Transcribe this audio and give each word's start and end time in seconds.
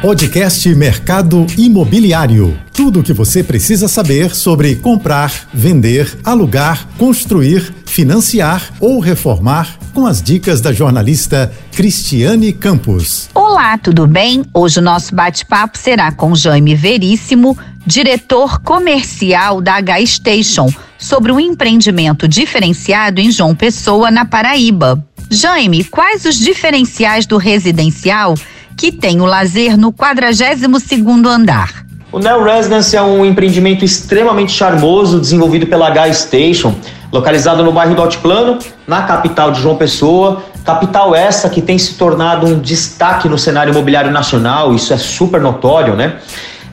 Podcast 0.00 0.72
Mercado 0.76 1.44
Imobiliário. 1.56 2.56
Tudo 2.72 3.00
o 3.00 3.02
que 3.02 3.12
você 3.12 3.42
precisa 3.42 3.88
saber 3.88 4.32
sobre 4.32 4.76
comprar, 4.76 5.48
vender, 5.52 6.16
alugar, 6.22 6.86
construir, 6.96 7.74
financiar 7.84 8.70
ou 8.78 9.00
reformar 9.00 9.76
com 9.92 10.06
as 10.06 10.22
dicas 10.22 10.60
da 10.60 10.72
jornalista 10.72 11.52
Cristiane 11.72 12.52
Campos. 12.52 13.28
Olá, 13.34 13.76
tudo 13.76 14.06
bem? 14.06 14.44
Hoje 14.54 14.78
o 14.78 14.82
nosso 14.82 15.12
bate-papo 15.12 15.76
será 15.76 16.12
com 16.12 16.32
Jaime 16.32 16.76
Veríssimo, 16.76 17.58
diretor 17.84 18.60
comercial 18.60 19.60
da 19.60 19.74
H 19.74 20.06
Station, 20.06 20.72
sobre 20.96 21.32
o 21.32 21.40
empreendimento 21.40 22.28
diferenciado 22.28 23.20
em 23.20 23.32
João 23.32 23.52
Pessoa, 23.52 24.12
na 24.12 24.24
Paraíba. 24.24 25.04
Jaime, 25.28 25.82
quais 25.82 26.24
os 26.24 26.38
diferenciais 26.38 27.26
do 27.26 27.36
residencial 27.36 28.36
que 28.78 28.92
tem 28.92 29.20
o 29.20 29.26
lazer 29.26 29.76
no 29.76 29.92
42º 29.92 31.26
andar. 31.26 31.84
O 32.12 32.20
Neo 32.20 32.44
Residence 32.44 32.96
é 32.96 33.02
um 33.02 33.26
empreendimento 33.26 33.84
extremamente 33.84 34.52
charmoso 34.52 35.18
desenvolvido 35.18 35.66
pela 35.66 35.88
H 35.88 36.12
Station, 36.14 36.72
localizado 37.12 37.64
no 37.64 37.72
bairro 37.72 37.96
do 37.96 38.00
Altiplano, 38.00 38.60
na 38.86 39.02
capital 39.02 39.50
de 39.50 39.60
João 39.60 39.76
Pessoa. 39.76 40.44
Capital 40.64 41.12
essa 41.12 41.50
que 41.50 41.60
tem 41.60 41.76
se 41.76 41.94
tornado 41.94 42.46
um 42.46 42.60
destaque 42.60 43.28
no 43.28 43.36
cenário 43.36 43.72
imobiliário 43.72 44.12
nacional, 44.12 44.72
isso 44.72 44.92
é 44.92 44.96
super 44.96 45.40
notório, 45.40 45.96
né? 45.96 46.16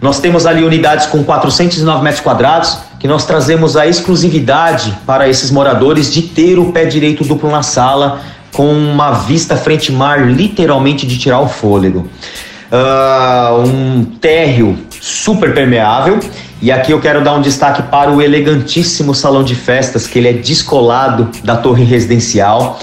Nós 0.00 0.20
temos 0.20 0.44
ali 0.44 0.62
unidades 0.62 1.06
com 1.06 1.24
409 1.24 2.04
metros 2.04 2.22
quadrados, 2.22 2.78
que 3.00 3.08
nós 3.08 3.24
trazemos 3.24 3.78
a 3.78 3.86
exclusividade 3.86 4.94
para 5.06 5.26
esses 5.26 5.50
moradores 5.50 6.12
de 6.12 6.20
ter 6.20 6.58
o 6.58 6.70
pé 6.70 6.84
direito 6.84 7.24
duplo 7.24 7.50
na 7.50 7.62
sala, 7.62 8.20
com 8.54 8.72
uma 8.72 9.10
vista 9.10 9.56
frente 9.56 9.92
mar, 9.92 10.26
literalmente 10.26 11.06
de 11.06 11.18
tirar 11.18 11.40
o 11.40 11.48
fôlego. 11.48 12.08
Uh, 12.72 13.68
um 13.68 14.04
térreo 14.04 14.78
super 15.00 15.52
permeável. 15.52 16.18
E 16.62 16.72
aqui 16.72 16.92
eu 16.92 17.00
quero 17.00 17.22
dar 17.22 17.34
um 17.34 17.42
destaque 17.42 17.82
para 17.82 18.10
o 18.10 18.22
elegantíssimo 18.22 19.14
salão 19.14 19.42
de 19.42 19.54
festas, 19.54 20.06
que 20.06 20.18
ele 20.18 20.28
é 20.28 20.32
descolado 20.32 21.28
da 21.42 21.56
torre 21.56 21.84
residencial. 21.84 22.78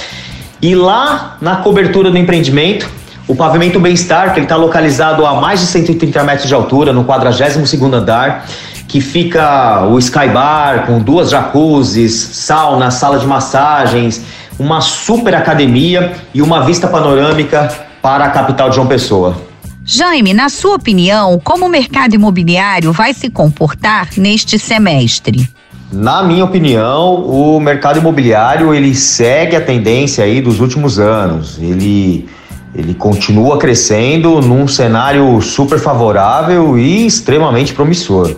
E 0.61 0.75
lá 0.75 1.37
na 1.41 1.55
cobertura 1.55 2.11
do 2.11 2.17
empreendimento, 2.17 2.87
o 3.27 3.35
pavimento 3.35 3.79
Bem-Estar, 3.79 4.33
que 4.33 4.39
ele 4.39 4.45
está 4.45 4.57
localizado 4.57 5.25
a 5.25 5.39
mais 5.39 5.61
de 5.61 5.65
130 5.67 6.23
metros 6.23 6.47
de 6.47 6.53
altura, 6.53 6.91
no 6.91 7.05
42º 7.05 7.93
andar, 7.93 8.45
que 8.87 8.99
fica 8.99 9.85
o 9.85 9.97
Sky 9.97 10.27
Bar 10.27 10.85
com 10.85 10.99
duas 10.99 11.29
jacuzzis, 11.29 12.13
sauna, 12.13 12.91
sala 12.91 13.17
de 13.17 13.25
massagens, 13.25 14.21
uma 14.59 14.81
super 14.81 15.35
academia 15.35 16.13
e 16.33 16.41
uma 16.41 16.65
vista 16.65 16.87
panorâmica 16.87 17.73
para 18.01 18.25
a 18.25 18.29
capital 18.29 18.69
de 18.69 18.75
João 18.75 18.87
Pessoa. 18.87 19.35
Jaime, 19.83 20.33
na 20.33 20.49
sua 20.49 20.75
opinião, 20.75 21.39
como 21.43 21.65
o 21.65 21.69
mercado 21.69 22.13
imobiliário 22.13 22.91
vai 22.91 23.13
se 23.13 23.29
comportar 23.29 24.09
neste 24.15 24.59
semestre? 24.59 25.49
Na 25.91 26.23
minha 26.23 26.45
opinião, 26.45 27.15
o 27.25 27.59
mercado 27.59 27.99
imobiliário 27.99 28.73
ele 28.73 28.95
segue 28.95 29.55
a 29.55 29.61
tendência 29.61 30.23
aí 30.23 30.39
dos 30.39 30.59
últimos 30.59 30.99
anos. 30.99 31.57
Ele 31.59 32.29
ele 32.73 32.93
continua 32.93 33.57
crescendo 33.57 34.39
num 34.41 34.65
cenário 34.65 35.41
super 35.41 35.77
favorável 35.77 36.77
e 36.77 37.05
extremamente 37.05 37.73
promissor. 37.73 38.33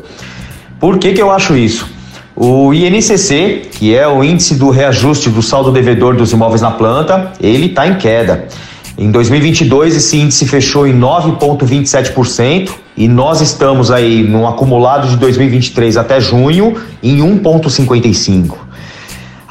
Por 0.80 0.98
que, 0.98 1.14
que 1.14 1.22
eu 1.22 1.32
acho 1.32 1.56
isso? 1.56 1.88
O 2.36 2.74
INCC, 2.74 3.70
que 3.72 3.96
é 3.96 4.08
o 4.08 4.24
índice 4.24 4.56
do 4.56 4.72
reajuste 4.72 5.30
do 5.30 5.42
saldo 5.42 5.72
devedor 5.72 6.16
dos 6.16 6.32
imóveis 6.32 6.62
na 6.62 6.72
planta, 6.72 7.32
ele 7.40 7.68
está 7.68 7.88
em 7.88 7.96
queda. 7.96 8.48
Em 8.98 9.12
2022, 9.12 9.96
esse 9.96 10.18
índice 10.18 10.48
fechou 10.48 10.88
em 10.88 11.00
9,27% 11.00 12.72
e 12.98 13.08
nós 13.08 13.42
estamos 13.42 13.92
aí 13.92 14.24
no 14.24 14.48
acumulado 14.48 15.08
de 15.08 15.18
2023 15.18 15.98
até 15.98 16.20
junho 16.20 16.76
em 17.02 17.18
1,55%. 17.18 18.54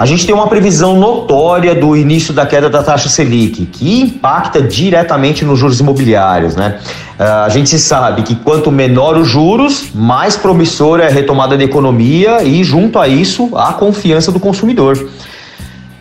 A 0.03 0.05
gente 0.05 0.27
tem 0.27 0.35
uma 0.35 0.49
previsão 0.49 0.99
notória 0.99 1.77
do 1.77 1.97
início 1.97 2.35
da 2.35 2.45
queda 2.45 2.69
da 2.69 2.83
taxa 2.83 3.09
Selic, 3.09 3.67
que 3.67 4.01
impacta 4.01 4.61
diretamente 4.61 5.45
nos 5.45 5.61
juros 5.61 5.79
imobiliários, 5.79 6.57
né? 6.57 6.81
Uh, 7.17 7.23
a 7.45 7.49
gente 7.49 7.79
sabe 7.79 8.23
que 8.23 8.35
quanto 8.35 8.73
menor 8.73 9.17
os 9.17 9.29
juros, 9.29 9.91
mais 9.95 10.37
promissora 10.37 11.05
é 11.05 11.07
a 11.07 11.11
retomada 11.13 11.57
da 11.57 11.63
economia 11.63 12.43
e, 12.43 12.65
junto 12.65 12.99
a 12.99 13.07
isso, 13.07 13.57
a 13.57 13.75
confiança 13.75 14.33
do 14.33 14.41
consumidor. 14.41 15.09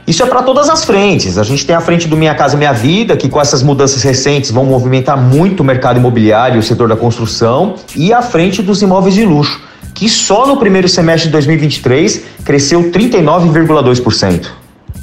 Isso 0.08 0.24
é 0.24 0.26
para 0.26 0.42
todas 0.42 0.68
as 0.68 0.84
frentes. 0.84 1.38
A 1.38 1.44
gente 1.44 1.64
tem 1.64 1.76
a 1.76 1.80
frente 1.80 2.08
do 2.08 2.18
Minha 2.18 2.34
Casa 2.34 2.58
Minha 2.58 2.74
Vida, 2.74 3.16
que 3.16 3.30
com 3.30 3.40
essas 3.40 3.62
mudanças 3.62 4.02
recentes 4.02 4.50
vão 4.50 4.66
movimentar 4.66 5.16
muito 5.16 5.60
o 5.60 5.64
mercado 5.64 5.98
imobiliário 5.98 6.56
e 6.56 6.60
o 6.60 6.64
setor 6.64 6.90
da 6.90 6.96
construção, 6.96 7.76
e 7.96 8.12
a 8.12 8.24
frente 8.24 8.64
dos 8.64 8.82
imóveis 8.82 9.14
de 9.14 9.24
luxo 9.24 9.62
que 10.02 10.10
só 10.10 10.48
no 10.48 10.58
primeiro 10.58 10.90
semestre 10.90 11.28
de 11.28 11.34
2023 11.34 12.24
cresceu 12.44 12.92
39,2%. 12.92 14.48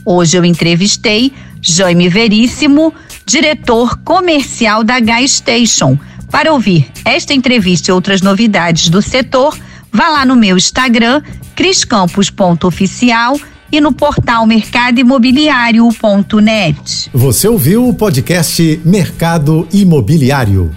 Hoje 0.05 0.37
eu 0.37 0.45
entrevistei 0.45 1.33
Jaime 1.63 2.09
Veríssimo, 2.09 2.93
diretor 3.25 3.97
comercial 3.99 4.83
da 4.83 4.99
Gas 4.99 5.37
Station. 5.37 5.97
Para 6.33 6.53
ouvir 6.53 6.91
esta 7.05 7.33
entrevista 7.33 7.93
e 7.93 7.95
outras 7.95 8.23
novidades 8.23 8.89
do 8.89 9.01
setor, 9.01 9.57
vá 9.93 10.09
lá 10.09 10.27
no 10.27 10.35
meu 10.35 10.57
Instagram, 10.57 11.23
criscampos.oficial 11.55 13.39
e 13.71 13.81
no 13.81 13.93
portal 13.93 14.45
mercadoimobiliário.net. 14.49 17.09
Você 17.15 17.47
ouviu 17.47 17.89
o 17.89 17.95
podcast 17.95 18.81
Mercado 18.85 19.69
Imobiliário. 19.73 20.75